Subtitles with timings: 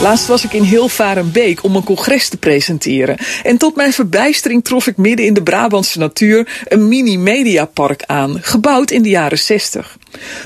[0.00, 3.16] Laatst was ik in Hilvarenbeek om een congres te presenteren.
[3.42, 8.90] En tot mijn verbijstering trof ik midden in de Brabantse natuur een mini-mediapark aan, gebouwd
[8.90, 9.96] in de jaren 60.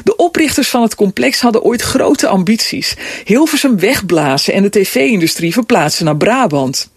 [0.05, 2.97] De oprichters van het complex hadden ooit grote ambities.
[3.25, 6.91] Hilversum wegblazen en de tv-industrie verplaatsen naar Brabant.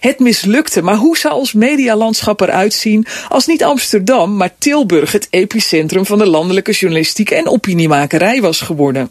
[0.00, 5.26] Het mislukte, maar hoe zou ons medialandschap eruit zien als niet Amsterdam, maar Tilburg het
[5.30, 9.10] epicentrum van de landelijke journalistiek en opiniemakerij was geworden?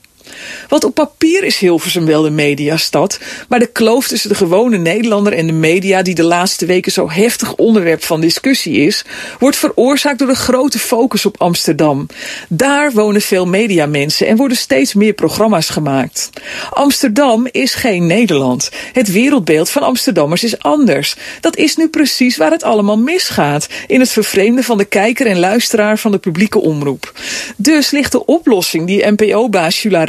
[0.67, 5.33] Want op papier is Hilversum wel de mediastad, maar de kloof tussen de gewone Nederlander
[5.33, 9.05] en de media, die de laatste weken zo heftig onderwerp van discussie is,
[9.39, 12.05] wordt veroorzaakt door de grote focus op Amsterdam.
[12.49, 16.29] Daar wonen veel mediamensen en worden steeds meer programma's gemaakt.
[16.69, 18.69] Amsterdam is geen Nederland.
[18.93, 21.15] Het wereldbeeld van Amsterdammers is anders.
[21.39, 25.39] Dat is nu precies waar het allemaal misgaat, in het vervreemden van de kijker en
[25.39, 27.13] luisteraar van de publieke omroep.
[27.57, 30.03] Dus ligt de oplossing die NPO-baas Jula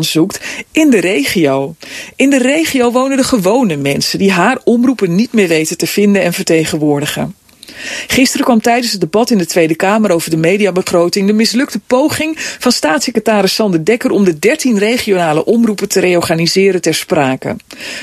[0.00, 0.40] Zoekt
[0.72, 1.74] in de regio.
[2.16, 6.22] In de regio wonen de gewone mensen die haar omroepen niet meer weten te vinden
[6.22, 7.34] en vertegenwoordigen.
[8.06, 12.34] Gisteren kwam tijdens het debat in de Tweede Kamer over de mediabegroting de mislukte poging
[12.38, 17.56] van staatssecretaris Sander Dekker om de 13 regionale omroepen te reorganiseren ter sprake.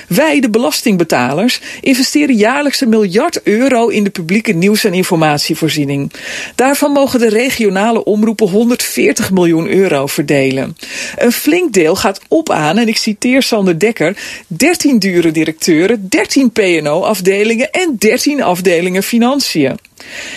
[0.07, 6.11] Wij, de belastingbetalers, investeren jaarlijks een miljard euro in de publieke nieuws- en informatievoorziening.
[6.55, 10.77] Daarvan mogen de regionale omroepen 140 miljoen euro verdelen.
[11.17, 16.51] Een flink deel gaat op aan, en ik citeer Sander Dekker, 13 dure directeuren, 13
[16.51, 19.62] PNO-afdelingen en 13 afdelingen financiën.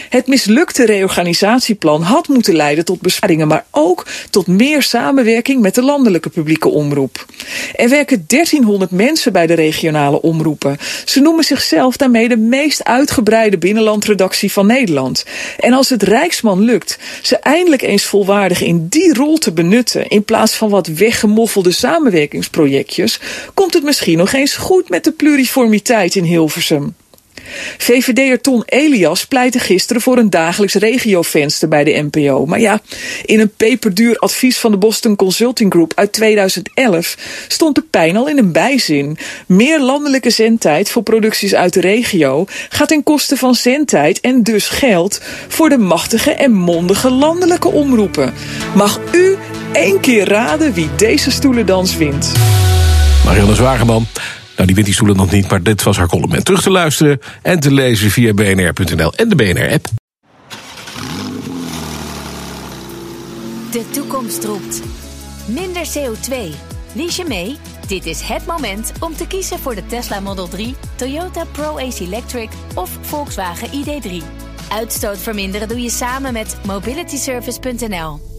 [0.08, 5.82] Het mislukte reorganisatieplan had moeten leiden tot besparingen, maar ook tot meer samenwerking met de
[5.82, 7.26] landelijke publieke omroep.
[7.74, 10.76] Er werken 1300 mensen bij de regionale omroepen.
[11.04, 15.24] Ze noemen zichzelf daarmee de meest uitgebreide binnenlandredactie van Nederland.
[15.58, 20.24] En als het Rijksman lukt ze eindelijk eens volwaardig in die rol te benutten, in
[20.24, 23.20] plaats van wat weggemoffelde samenwerkingsprojectjes,
[23.54, 26.94] komt het misschien nog eens goed met de pluriformiteit in Hilversum.
[27.78, 32.46] VVD'er Ton Elias pleitte gisteren voor een dagelijks regiovenster bij de NPO.
[32.46, 32.80] Maar ja,
[33.24, 37.16] in een peperduur advies van de Boston Consulting Group uit 2011
[37.48, 39.18] stond de pijn al in een bijzin.
[39.46, 44.68] Meer landelijke zendtijd voor producties uit de regio gaat ten koste van zendtijd en dus
[44.68, 48.34] geld voor de machtige en mondige landelijke omroepen.
[48.74, 49.36] Mag u
[49.72, 52.32] één keer raden wie deze stoelendans wint?
[53.24, 54.06] Marianne Zwageman.
[54.56, 56.42] Nou, die wint die stoelen nog niet, maar dit was haar column.
[56.42, 59.88] Terug te luisteren en te lezen via bnr.nl en de BNR-app.
[63.70, 64.82] De toekomst roept.
[65.46, 66.34] Minder CO2.
[66.94, 67.56] Lies je mee?
[67.86, 72.48] Dit is het moment om te kiezen voor de Tesla Model 3, Toyota Pro-Ace Electric
[72.74, 74.24] of Volkswagen ID3.
[74.72, 78.35] Uitstoot verminderen doe je samen met mobilityservice.nl.